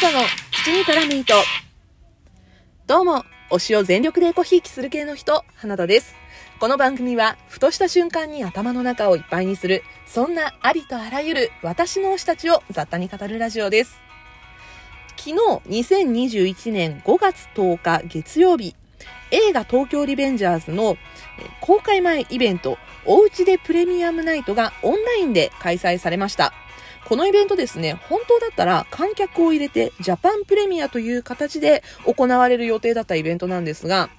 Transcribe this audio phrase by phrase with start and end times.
[0.00, 1.34] 田の口に絡む糸。
[2.86, 6.14] どうも、推しを全力でコひいきする系の人、花田です。
[6.58, 14.00] この番組は、ふとした瞬間に頭の中をいっぱいにする、そんなありとあらゆる私の推したちを雑多に語るラジオです。
[15.18, 15.34] 昨日、
[15.68, 18.74] 2021年5月10日月曜日、
[19.30, 20.96] 映画東京リベンジャーズの
[21.60, 26.54] 公開前イベント、おうちでプレミアムナイトがオンラインで開催されました。
[27.04, 34.10] このイベントですね、本当だったら観客を入れてジャパンプレミアという形で行われる予定だったイベントなんですが、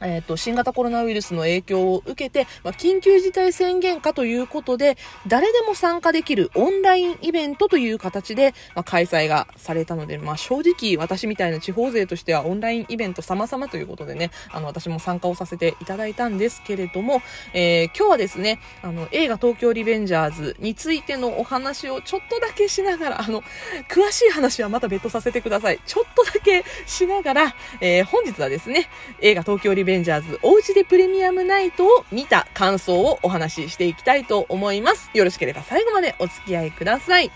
[0.00, 4.96] えっ、ー、と、新型コロナウイルスの影響を受けて、まあ、緊急事態宣言下ということで、
[5.26, 17.22] 誰でも参加できるオンラインイベントという形で、まあ、開催がされたので、まあ、正直私みたいな地方勢としてはオンラインイベント様々ということでね、あの、私も参加をさせていただいたんですけれども、
[17.52, 23.42] えー、今日はですね、あの、映画東京リベンジャーズについてのお話をちょっとだけしながら、あの、
[23.88, 25.80] 詳しい話はまた別途させてください。
[25.84, 28.88] ちょっとだけしながら、えー、本日はですね、
[29.20, 35.10] 映画東京リベンジャーズベンジャーズおうちでプレミアムナイトを見た感想をお話ししていきたいと思います。
[35.14, 37.32] よろしければ最後までお付き合いください。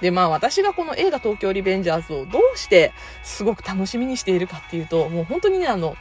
[0.00, 2.92] で、まあ私がこの映画東京リベンジャーズをどうして
[3.22, 5.96] すごく楽しみにしているかっていうと、もう本当にね、あの、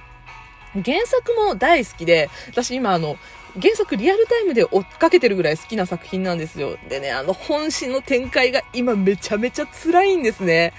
[0.73, 3.17] 原作も大好きで、私今あの、
[3.61, 6.77] 原作リアルタイムで追っかけてるぐらい好きな作品なんですよ。
[6.89, 10.73] でね、あの本心の展開が今めちゃめちゃ辛いんですね。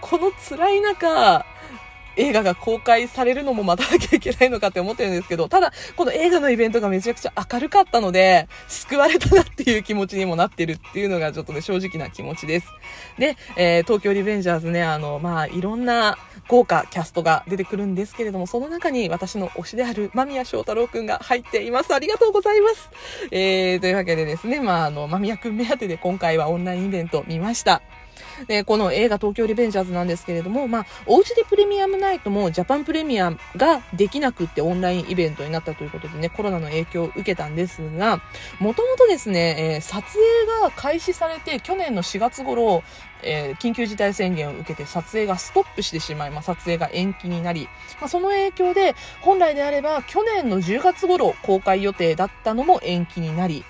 [0.00, 1.44] この辛い中、
[2.20, 12.66] 映画が公開されるのも待たなきゃいけないのかって思ってるんですけど、ただ、この映画のイベントがめちゃくちゃ明るかったので、救われたなっていう気持ちにもなってるっていうのがちょっとね、正直な気持ちです。
[13.18, 21.94] で、えー、東京リベンジャーズね、あの、まあ、いろんな豪華キャストが出てくるんですけれども、その中に私の推しである間宮祥太郎くんが入っています。
[21.94, 22.90] ありがとうございます。
[23.30, 27.80] えー、というわけでですね、まあ、あの、間宮くん目当てで今回はオンラインイベント見ました。
[28.46, 38.22] で、この映画東京リベンジャーズなんですけれども、まあ、おうちでプレミアムナイトもジャパンプレミアムができなくってオンラインイベントになったということでね、コロナの影響を受けたんですが、
[38.58, 42.82] もともとですね、えー、撮影が開始されて去年の4月頃、
[43.22, 47.68] えー、緊急事態宣言を受けて撮影がストップしてしまい、まあ、撮影が延期になり、
[48.00, 53.64] まあ、その影響で本来であれば去年の10月頃公開予定だったのも延期になり、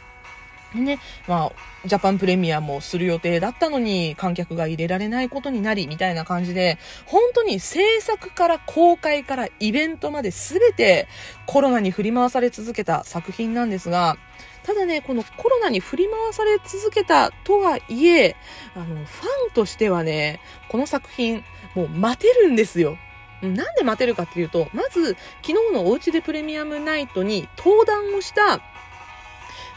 [0.75, 11.09] ね、まあ、ジャパンプレミアもする予定だったのに観客が入れられないことになりみたいな感じで、本当に制作から公開からイベントまで全て
[11.47, 14.17] コロナに振り回され続けた作品なんですが、
[14.63, 18.37] ただね、このコロナに振り回され続けたとはいえ、
[18.75, 19.05] あの、ファ
[19.51, 21.43] ンとしてはね、この作品、
[21.75, 22.99] もう待てるんですよ。
[23.43, 28.61] なんで待てるかっていうと、まず、昨日のおうちでプレミアムナイトに登壇をした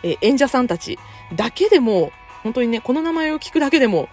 [0.04, 1.00] え演者さんたち
[1.36, 2.12] だけでも、
[2.44, 4.10] 本当にね、この名前を聞くだけでも、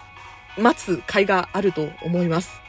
[0.57, 2.61] 待つ甲斐があると思います。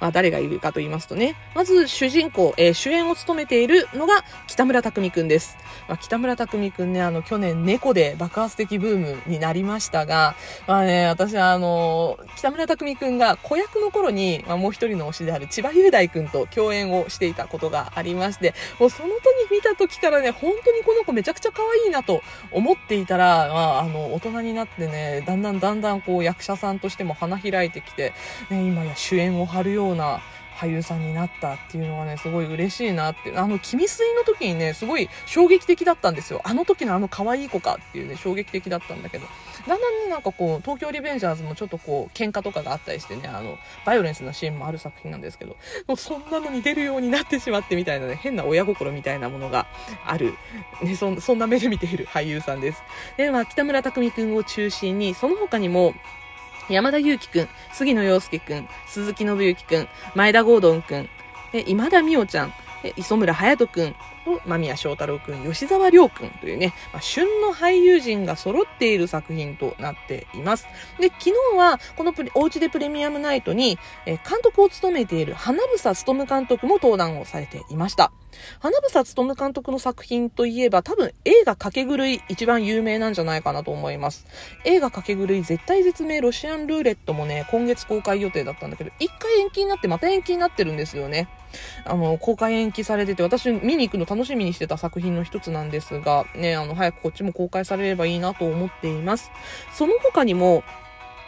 [0.00, 5.56] まあ、誰がいるかと言いますとね、まず主人公、えー、主演を務めているのが北村匠海くんです。
[5.88, 10.34] まあ、北村匠海くんね、あの、去年猫で爆発的ブームになりましたが、
[10.66, 22.22] まあね、私はあの、北村匠海くんが子役の頃に、まあ、もう一人の推しである千葉雄大くんと共演をしていたことがありまして、もうその時見た時からね、本当にこの子めちゃくちゃ可愛いなと
[22.52, 28.12] 思っていたら、まあ、あの、大人になってね、だんだんだんだんこう役者さんとしても花開いてきて、
[28.50, 30.20] ね、今や主演を張るようような
[30.58, 33.32] 俳優さんになったっていうのがね、すごい嬉しいなって。
[33.36, 36.40] あの、君水の時にね、すごい衝撃的だったんですよ。
[36.42, 39.26] あの時のあの可愛い子かっていうね、衝撃的だったんだけど、
[39.68, 43.56] だんだんね、なんかこう、東京リベンジャーズもちょっとこう、喧嘩とかがあったりしてね、あの、
[43.86, 45.56] バイオレンスなシーンもある作品なんですけど、
[45.86, 49.68] もうそんなのに出るようになってしまってみたいなね、変な親心みたいなものが
[50.04, 50.34] ある、
[50.82, 52.82] ね、そそんな目で見ている俳優さんです。
[53.16, 55.94] で、まあ、北村匠海くんを中心に、その他にも、
[56.68, 61.08] 山田裕貴くん、杉野陽介くん、鈴木信之くん、前田郷敦くん、
[61.66, 62.52] 今田美桜ちゃん、
[62.96, 63.96] 磯村隼人くん
[64.46, 70.66] 間宮祥太郎くん、吉沢亮くんというね、まあ、旬の俳優陣が揃っている作品となっています。
[71.00, 78.12] で、昨日はこのプレおうちでプレミアムナイトに、え監督を務めている花房勉監督も登壇をされていました。
[78.60, 84.26] 花房勉監督の作品といえば多分映画かけ狂い一番有名なんじゃないかなと思います。
[84.64, 91.28] 映画かけ狂い絶対絶命ロシアンルーレットもね、今月公開予定だったんだけど、一回延期になってまた延期になってるんですよね。
[91.84, 99.30] あの、公開延期されてて、私見に行くの楽しみにしてた作品の一つなんですが、ね、あの、早くこっちも公開されればいいなと思っています。
[99.72, 100.62] その他にも、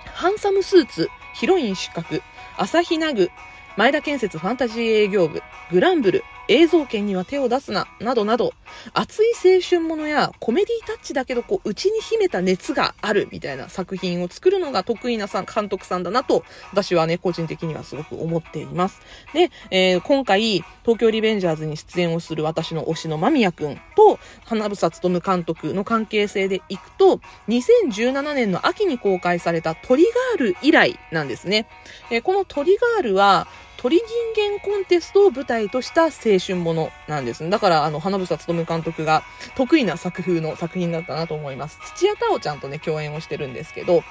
[0.06, 2.22] ハンサムスーツ、ヒロイン失格、
[2.56, 3.30] 朝日ナグ、
[3.76, 8.52] 前田建設ファンタジー営業部、グランブル、映像権には手を出すな、などなど、
[8.92, 19.00] 熱い青春ものやコメディタッチだけど、こう、内に秘めた熱があるみたいな作品を作るのが得意なさん監督さんだなと、私はね、個人的にはすごく思っています。
[19.32, 30.04] で、えー、今回、東京リベンジャーズに出演をする私の推しの間宮くんと、花房勉監督の関係性でいくと、2017年の秋に公開されたトリ
[30.34, 31.68] ガール以来なんですね。
[32.10, 33.46] えー、このトリガールは、
[33.80, 34.04] 鳥人
[34.36, 37.48] 間コンテストを舞台とした青春ものなんです。
[37.48, 39.22] だから、あの、花房勉監督が
[39.54, 41.78] 得意な作風の作品だったなと思います。
[41.96, 44.04] 土屋太鳳ちゃんとね、共演をしてるんですけど、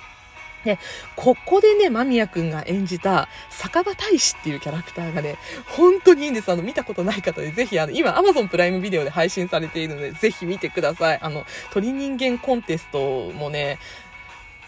[0.65, 0.79] で、
[1.15, 5.37] ここでね、間宮くんが演じた、酒場大使っていうキャラクターがね、
[5.67, 6.51] 本当にいいんです。
[6.51, 11.19] あの、見たことない方で、ぜひ、あの、今、Amazon プライムビデオで配信されているので、ぜひ見てください。
[11.21, 13.77] あの、鳥人間コンテストもね、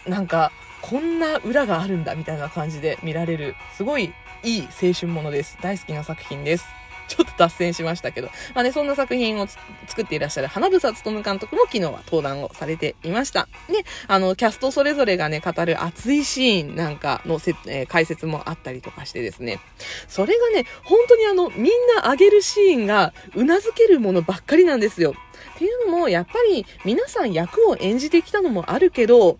[0.06, 4.12] なんか、こんな裏があるんだ、みたいな感じで見られる、すごい
[4.42, 5.56] いい青春ものです。
[5.62, 6.66] 大好きな作品です。
[7.08, 9.46] ちょっと脱線しましたけど、まあね、そんな作品を
[9.86, 13.48] 作っていらっしゃる花房勉監督も昨日は登壇をされていました。
[13.68, 19.60] で、あの、キャストそれぞれがね、語る熱いシーンなんかのせ、えー、解説もあったりとかしてですね、
[20.08, 25.14] それがね、本当にあの、みんな上げるシーンが、うなずけるものばっかりなんですよ。
[25.54, 29.38] っていうのも、やっぱり皆さん役を演じてきたのもあるけど、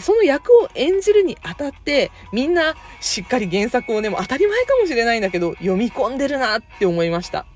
[0.00, 7.46] その役を演じるにあたって、みんなしっかり原作をね、もう当たり前かもしれないんだけど、読み込んでるなって思いました。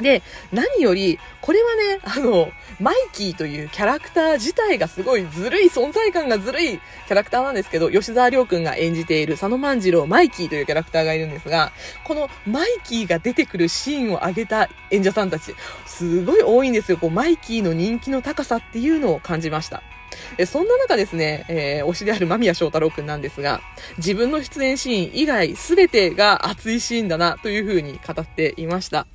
[0.00, 2.50] で、何より、これはね、あの、
[2.80, 15.54] マイキーというキャラクター自体がすごいずるい、存在感がずるいキャラクターなんですけど、吉沢亮君が演じている佐野万次郎マイキーというキャラクターがいるんですが、このマイキーが出てくるシーンを上げた演者さんたち、
[15.86, 16.98] すごい多いんですよ。
[16.98, 19.82] こう、マイキーの人気の高さっていうのを感じました。
[20.38, 23.60] えそんな中ですね、えー、推しである間宮祥太郎くんなんですが、
[23.98, 29.06] 自分の出演シーン以外全てが熱いシーンだなという風に語っていました。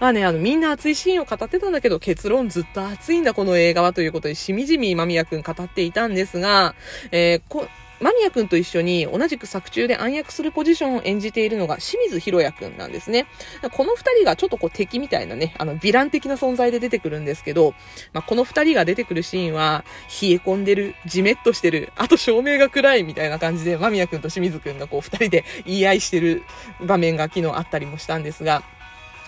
[0.00, 6.74] まあね、あの、みんな熱いシーンを語ってたんだけど、結論ずっと熱いんだこの映画はということで、しみじみ間宮くん語っていたんですが、
[7.10, 7.66] えー、こ、
[8.00, 13.26] 間宮くんと一緒に同じく作中で暗躍するポジションを演じているのが清水博也くんなんですね。
[13.72, 17.74] この二人がちょっとこう敵みたいなね、あの、ヴィラン的な存在で出てくるんですけど、
[18.12, 19.84] まあ、この二人が出てくるシーンは、
[20.22, 26.42] 冷え込んでる、じめっとしてる、あと照明が暗いみたいな感じで、間宮くんと清水くんがこう二人で言い合いしてる
[26.80, 28.62] 場面が昨日あったりもしたんですが、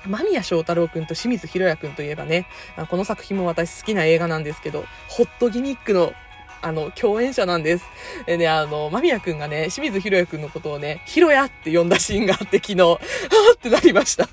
[0.06, 2.46] 間宮祥太郎くんと清水博也くんといえばね、
[2.88, 6.14] この作品も私好きな映画なんですけど、ホットギニックの
[6.62, 7.84] あの、共演者なんです。
[8.26, 12.98] でね、あの、間宮くんがね、清水ひろやくんのことをね、ひろやって呼んだシーンがあって昨日、は
[13.52, 14.28] ぁってなりました。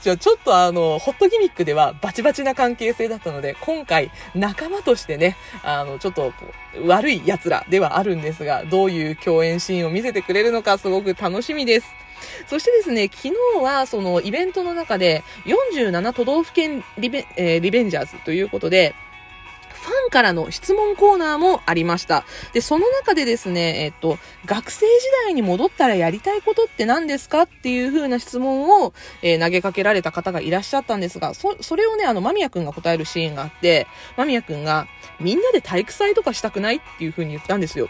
[0.00, 6.32] じゃあちょっとあの、ホットギミックではバチバチな関係性だったので、今回仲間としてね、あの、ちょっと
[6.84, 11.86] 悪い奴らではあるんですが、どういう共演シーンを見せてくれるのかすごく楽しみです。
[12.46, 18.94] そしてですね、昨日はそのイベントの中で47都道府県リベ,、えー、リベンジャーズということで、
[19.82, 22.24] ファンからの質問コーナーもありました。
[22.52, 24.86] で、その中でですね、えっと、学生時
[25.24, 28.92] 代に戻ったらやりたいことって何ですかっていう風な質問を、
[29.22, 33.86] えー、投げかけられた方がいらっしゃったんですが、そ、それをね、あの、間宮くんが答えるシーンがあって、
[34.16, 34.86] 間宮くんが、
[35.20, 37.88] みんなで体育祭とかしたくないっていう風に言ったんですよ。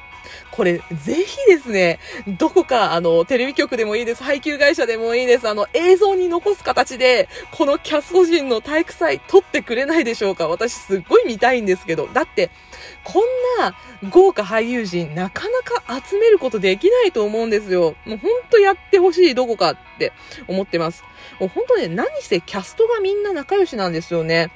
[0.50, 1.99] これ、ぜひですね、
[2.38, 12.50] どこか、あの、テレビ局でもいいです、配給会社でもいいです、あの、映像に残す形で、このキャスト陣の体育祭撮ってくれないでしょうか私すっごい見たいんですけど、だって、
[13.05, 13.25] こん
[13.61, 13.75] な
[14.11, 17.94] 豪華俳優陣なかなか集めることできないと思うんですよ。
[18.05, 20.12] もうほんとやってほしいどこかって
[20.49, 21.04] 思ってます。
[21.40, 24.50] もうほんとね、何せキャストがみんな仲良しなんですよね。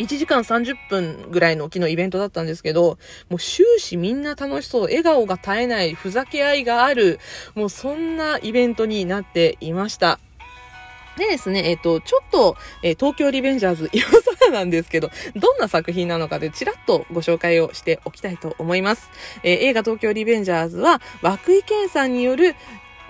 [0.00, 7.20] 1時間30分ぐらいの昨日イベントだったんですけど、もう終始みんな楽しそう、笑顔が絶えない、ふざけ合いがある、
[7.54, 10.18] もうそんなイベントになっていました。
[11.18, 19.10] でですね、えっ、ー、と、ちょっと、えー、東京リベンジャーズ、 今更なんですけど、どんな作品なのかでちらっとご紹介をしておきたいと思います。
[19.42, 22.54] えー、映画東京リベンジャーズは、涌井健さんによる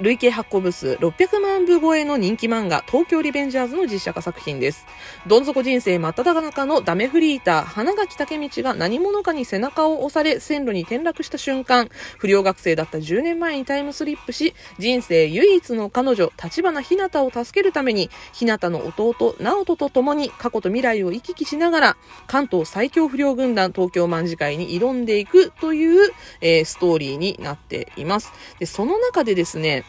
[0.00, 4.86] 累計発行部数600万部超えの人気漫画、東京リベンジャーズの実写化作品です。
[5.26, 28.32] どん底人生真っ只中のダメフリーター、花垣武道が何者かに背中を押され、線路に転落した瞬間、不良学生だった10年前にタイムスリップし、人生唯一の彼女、立花ひなたを助けるために、ひなたの弟、直人と共に過去と未来を行き来しながら、関東最強不良軍団東京卍会に挑んでいくという、えー、ストーリーになっています。
[28.58, 29.84] で、その中でですね、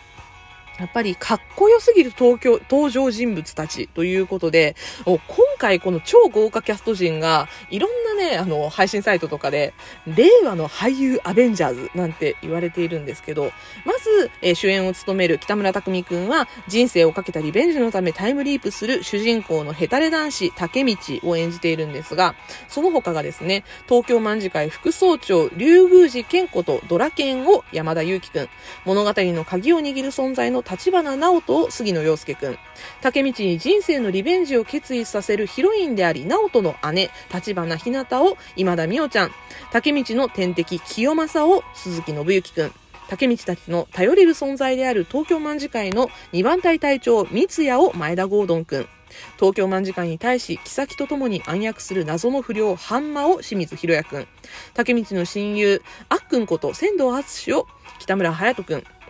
[0.81, 5.19] やっぱりかっこよすぎる東京、登場人物たちということで、今
[5.59, 9.75] 回この超豪華キャスト陣が、いろんなね、あの、配信サイトとかで、
[10.07, 13.51] 令和の俳優アベンジャーズなんて言われているんですけど、
[13.85, 22.33] まず、えー、主演を務める北村匠海くんは、人生をかけたリベンジのためタイムリープする主人公のヘタレ男子竹道を演じているんですが、
[22.69, 28.49] その他がですね、東京卍会副総長、竜宮寺健子とドラケンを山田裕貴くん、
[28.85, 32.57] 物語の鍵を握る存在の立花直人を杉野陽介くん。
[33.01, 39.31] 竹道に人生のリベンジを決意させるヒロインであり、直人の姉、立花ひなたを今田美桜ちゃん。
[39.73, 42.71] 竹道の天敵、清正を鈴木信之くん。
[43.09, 48.87] 竹道たちの頼れる存在である東京卍会の2番隊隊長、三ツ矢を前田ゴードンくん。
[49.35, 54.27] 東京卍会に対し、妃と共に暗躍する謎の不良、ハンマを清水博也くん。
[54.73, 57.67] 竹道の親友、あっくんこと仙道敦を
[57.99, 59.00] 北村隼人くん。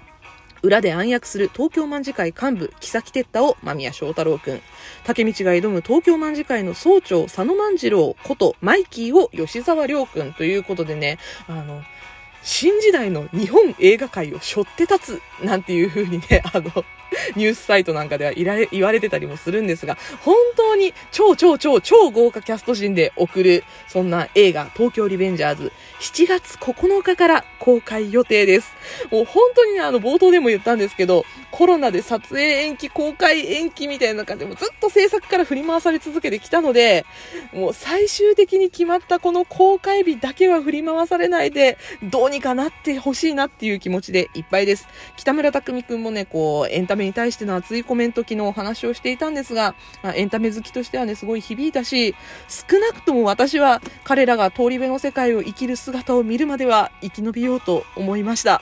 [0.64, 4.62] 裏で暗躍する東京卍会幹部、木崎哲太を間宮祥太郎くん。
[5.04, 11.82] 竹道が挑む東京卍会の総長、佐野万次郎ことマイキーを吉沢亮くんということでね、あの、
[12.44, 16.86] 新時代の日本映画界を背負って立つなんていう風にね、あの、
[17.36, 28.74] ニュースサイトなんかではいられ言われてたりもするんですが、本当に超超超超豪華キャスト陣で送る、そんな映画、東京リベンジャーズ、7月9日から公開予定です。
[29.12, 37.06] もう本当にね、あの、冒頭でも言ったんですけど、コロナで撮影延期、公開延期みたいな感じでもずっと制作から振り回され続けてきたので、
[37.54, 44.88] もう最終的に決まったこの公開日だけは振り回されないで、どうにかなってほしいなっていう気持ちでいっぱいです。
[45.18, 52.16] 北村匠海くんもね、こう、エンタメに対しての熱いコメント昨日お話をしていたんですが、まあ、エンタメ好きとしてはね、すごい響いたし、
[52.48, 58.62] 少なくとも私は彼らが通り部の世界を生きる姿を見るまでは生き延びようと思いました。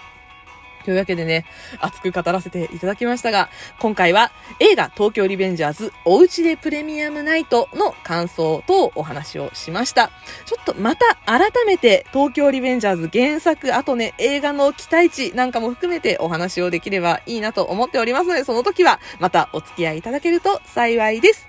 [0.89, 1.45] というわけでね、
[1.81, 10.09] 熱く語らせていただきましたが、今回は映画東京リベンジャーズおうちでプレミアムナイトの感想とお話をしました。
[10.47, 21.47] ちょっとまた改めて東京リベンジャーズ原作、あとね、映画の期待値なんかも含めてお話をできればいいなと思っておりますので、その時はまたお付き合いいただけると幸いです。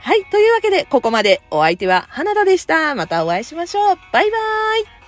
[0.00, 0.26] はい。
[0.26, 2.94] というわけで、ここまでお相手は花田でした。
[2.94, 3.98] またお会いしましょう。
[4.12, 5.01] バイバーイ。